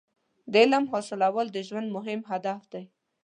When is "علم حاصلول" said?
0.63-1.47